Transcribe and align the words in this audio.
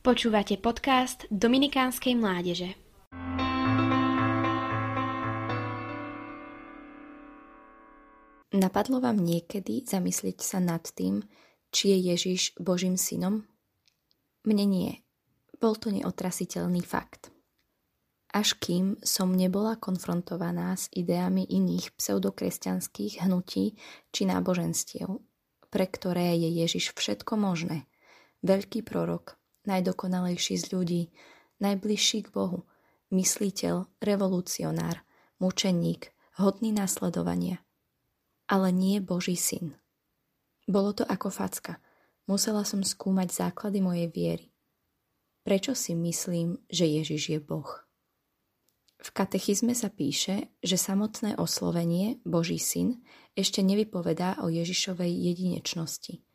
Počúvate 0.00 0.56
podcast 0.56 1.28
Dominikánskej 1.28 2.16
mládeže. 2.16 2.72
Napadlo 8.56 9.04
vám 9.04 9.20
niekedy 9.20 9.84
zamyslieť 9.84 10.40
sa 10.40 10.56
nad 10.56 10.80
tým, 10.96 11.20
či 11.68 11.92
je 11.92 12.16
Ježiš 12.16 12.56
Božím 12.56 12.96
synom? 12.96 13.44
Mne 14.48 14.64
nie. 14.64 14.90
Bol 15.60 15.76
to 15.76 15.92
neotrasiteľný 15.92 16.80
fakt. 16.80 17.28
Až 18.32 18.56
kým 18.56 18.96
som 19.04 19.36
nebola 19.36 19.76
konfrontovaná 19.76 20.80
s 20.80 20.88
ideami 20.96 21.44
iných 21.44 21.92
pseudokresťanských 22.00 23.28
hnutí 23.28 23.76
či 24.16 24.22
náboženstiev, 24.24 25.12
pre 25.68 25.84
ktoré 25.84 26.40
je 26.40 26.48
Ježiš 26.64 26.96
všetko 26.96 27.36
možné, 27.36 27.84
veľký 28.40 28.80
prorok, 28.80 29.36
najdokonalejší 29.70 30.58
z 30.58 30.66
ľudí, 30.74 31.02
najbližší 31.62 32.26
k 32.26 32.34
Bohu, 32.34 32.66
mysliteľ, 33.14 33.86
revolucionár, 34.02 35.06
mučeník, 35.38 36.10
hodný 36.42 36.74
následovania. 36.74 37.62
Ale 38.50 38.74
nie 38.74 38.98
Boží 38.98 39.38
syn. 39.38 39.78
Bolo 40.66 40.90
to 40.90 41.06
ako 41.06 41.30
facka. 41.30 41.78
Musela 42.26 42.66
som 42.66 42.82
skúmať 42.82 43.30
základy 43.30 43.78
mojej 43.78 44.08
viery. 44.10 44.46
Prečo 45.46 45.78
si 45.78 45.94
myslím, 45.94 46.58
že 46.66 46.86
Ježiš 46.86 47.22
je 47.30 47.38
Boh? 47.38 47.70
V 49.00 49.08
katechizme 49.16 49.72
sa 49.72 49.88
píše, 49.88 50.52
že 50.60 50.76
samotné 50.76 51.40
oslovenie 51.40 52.20
Boží 52.28 52.60
syn 52.60 53.00
ešte 53.32 53.64
nevypovedá 53.64 54.42
o 54.44 54.52
Ježišovej 54.52 55.08
jedinečnosti– 55.08 56.20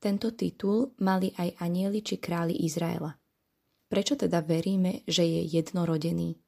tento 0.00 0.32
titul 0.32 0.96
mali 1.04 1.30
aj 1.36 1.60
anieli 1.60 2.00
či 2.00 2.16
králi 2.16 2.56
Izraela. 2.64 3.12
Prečo 3.86 4.16
teda 4.16 4.40
veríme, 4.40 5.04
že 5.04 5.28
je 5.28 5.44
jednorodený? 5.44 6.40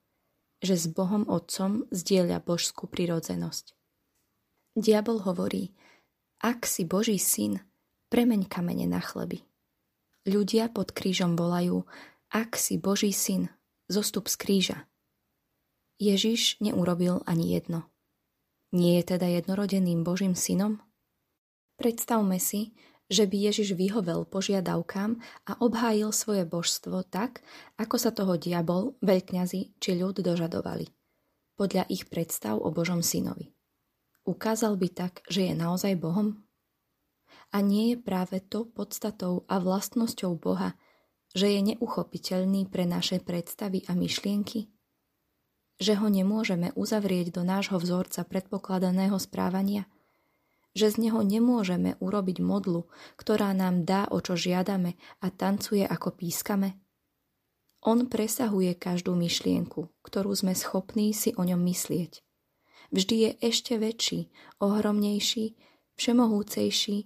Že 0.64 0.75
s 0.78 0.86
Bohom 0.89 1.28
Otcom 1.28 1.84
zdieľa 1.92 2.41
božskú 2.41 2.89
prirodzenosť. 2.89 3.77
Diabol 4.72 5.20
hovorí, 5.20 5.77
ak 6.41 6.64
si 6.64 6.89
Boží 6.89 7.20
syn, 7.20 7.61
premeň 8.09 8.48
kamene 8.48 8.89
na 8.89 9.05
chleby. 9.05 9.44
Ľudia 10.25 10.72
pod 10.72 10.94
krížom 10.97 11.37
volajú, 11.37 11.84
ak 12.33 12.56
si 12.56 12.81
Boží 12.81 13.12
syn, 13.12 13.53
zostup 13.91 14.31
z 14.33 14.37
kríža. 14.41 14.78
Ježiš 16.00 16.56
neurobil 16.62 17.20
ani 17.28 17.53
jedno. 17.53 17.91
Nie 18.72 19.03
je 19.03 19.19
teda 19.19 19.28
jednorodeným 19.28 20.00
Božím 20.06 20.33
synom? 20.33 20.81
Predstavme 21.77 22.41
si, 22.41 22.72
že 23.12 23.28
by 23.28 23.52
Ježiš 23.52 23.77
vyhovel 23.77 24.24
požiadavkám 24.24 25.20
a 25.44 25.52
obhájil 25.60 26.16
svoje 26.16 26.48
božstvo 26.48 27.05
tak, 27.05 27.44
ako 27.77 28.00
sa 28.00 28.08
toho 28.08 28.41
diabol, 28.41 28.96
veľkňazi 29.04 29.77
či 29.77 29.91
ľud 30.00 30.24
dožadovali, 30.24 30.88
podľa 31.60 31.84
ich 31.92 32.08
predstav 32.08 32.56
o 32.56 32.72
Božom 32.72 33.04
synovi. 33.04 33.52
Ukázal 34.24 34.80
by 34.80 34.88
tak, 34.96 35.20
že 35.28 35.52
je 35.52 35.54
naozaj 35.54 36.00
Bohom? 36.00 36.41
A 37.52 37.60
nie 37.60 37.92
je 37.92 37.96
práve 38.00 38.41
to 38.41 38.64
podstatou 38.64 39.44
a 39.44 39.60
vlastnosťou 39.60 40.41
Boha, 40.41 40.72
že 41.36 41.52
je 41.52 41.60
neuchopiteľný 41.76 42.64
pre 42.72 42.88
naše 42.88 43.20
predstavy 43.20 43.84
a 43.84 43.92
myšlienky? 43.92 44.72
Že 45.76 46.00
ho 46.00 46.08
nemôžeme 46.08 46.72
uzavrieť 46.72 47.36
do 47.36 47.44
nášho 47.44 47.76
vzorca 47.76 48.24
predpokladaného 48.24 49.20
správania– 49.20 49.84
že 50.73 50.89
z 50.89 51.09
neho 51.09 51.20
nemôžeme 51.20 52.01
urobiť 52.01 52.41
modlu, 52.41 52.89
ktorá 53.20 53.53
nám 53.53 53.84
dá, 53.84 54.09
o 54.09 54.20
čo 54.20 54.37
žiadame 54.37 54.97
a 55.20 55.28
tancuje 55.28 55.84
ako 55.84 56.17
pískame? 56.17 56.81
On 57.83 58.06
presahuje 58.06 58.78
každú 58.78 59.19
myšlienku, 59.19 59.91
ktorú 60.06 60.33
sme 60.39 60.55
schopní 60.55 61.11
si 61.11 61.34
o 61.34 61.43
ňom 61.43 61.59
myslieť. 61.67 62.23
Vždy 62.95 63.15
je 63.19 63.31
ešte 63.43 63.75
väčší, 63.75 64.31
ohromnejší, 64.62 65.59
všemohúcejší, 65.99 66.97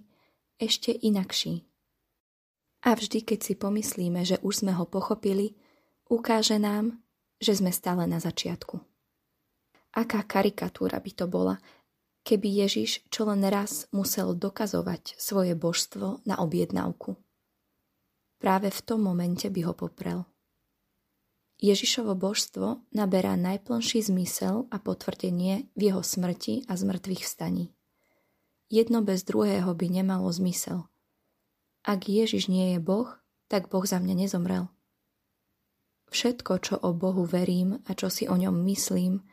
ešte 0.61 0.91
inakší. 0.93 1.65
A 2.85 2.93
vždy, 2.93 3.25
keď 3.25 3.39
si 3.41 3.53
pomyslíme, 3.57 4.21
že 4.21 4.37
už 4.45 4.63
sme 4.63 4.77
ho 4.77 4.85
pochopili, 4.85 5.57
ukáže 6.07 6.61
nám, 6.61 7.01
že 7.41 7.57
sme 7.57 7.73
stále 7.73 8.05
na 8.05 8.21
začiatku. 8.21 8.77
Aká 9.97 10.21
karikatúra 10.21 11.01
by 11.01 11.11
to 11.17 11.25
bola, 11.25 11.57
keby 12.27 12.67
Ježiš 12.67 13.07
čo 13.07 13.23
len 13.23 13.39
raz 13.47 13.87
musel 13.95 14.35
dokazovať 14.35 15.15
svoje 15.15 15.55
božstvo 15.55 16.19
na 16.27 16.35
objednávku. 16.43 17.15
Práve 18.43 18.67
v 18.67 18.79
tom 18.83 18.99
momente 19.07 19.47
by 19.47 19.61
ho 19.63 19.71
poprel. 19.71 20.27
Ježišovo 21.57 22.13
božstvo 22.13 22.83
naberá 22.93 23.33
najplnší 23.33 24.11
zmysel 24.11 24.69
a 24.69 24.77
potvrdenie 24.77 25.71
v 25.73 25.81
jeho 25.89 26.03
smrti 26.05 26.67
a 26.69 26.77
zmrtvých 26.77 27.23
vstaní. 27.25 27.73
Jedno 28.69 29.01
bez 29.01 29.23
druhého 29.23 29.71
by 29.73 29.87
nemalo 29.89 30.27
zmysel. 30.29 30.85
Ak 31.81 32.11
Ježiš 32.11 32.51
nie 32.51 32.75
je 32.75 32.79
Boh, 32.83 33.09
tak 33.47 33.71
Boh 33.71 33.87
za 33.87 33.97
mňa 34.03 34.27
nezomrel. 34.27 34.67
Všetko, 36.11 36.53
čo 36.59 36.75
o 36.77 36.91
Bohu 36.91 37.23
verím 37.23 37.79
a 37.87 37.95
čo 37.95 38.11
si 38.11 38.27
o 38.27 38.35
ňom 38.35 38.53
myslím, 38.67 39.23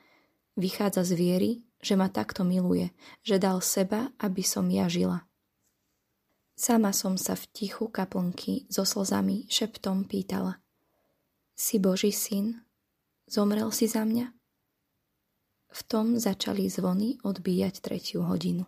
vychádza 0.55 1.03
z 1.05 1.13
viery, 1.19 1.51
že 1.85 2.01
ma 2.01 2.09
takto 2.09 2.41
miluje, 2.49 2.89
že 3.21 3.37
dal 3.37 3.61
seba, 3.61 4.09
aby 4.17 4.41
som 4.41 4.65
ja 4.73 4.89
žila. 4.89 5.29
Sama 6.57 6.97
som 6.97 7.21
sa 7.21 7.37
v 7.37 7.45
tichu 7.53 7.93
kaplnky 7.93 8.65
so 8.73 8.89
slzami 8.89 9.45
šeptom 9.53 10.09
pýtala. 10.09 10.65
Si 11.53 11.77
Boží 11.77 12.09
syn? 12.09 12.65
Zomrel 13.29 13.69
si 13.69 13.85
za 13.85 14.09
mňa? 14.09 14.33
V 15.75 15.81
tom 15.85 16.17
začali 16.17 16.71
zvony 16.71 17.19
odbíjať 17.21 17.83
tretiu 17.83 18.25
hodinu. 18.25 18.65